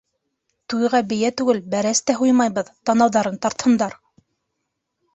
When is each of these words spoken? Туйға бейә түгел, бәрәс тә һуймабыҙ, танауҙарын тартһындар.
Туйға 0.73 1.01
бейә 1.11 1.31
түгел, 1.43 1.61
бәрәс 1.75 2.03
тә 2.09 2.17
һуймабыҙ, 2.23 2.75
танауҙарын 2.91 3.41
тартһындар. 3.47 3.99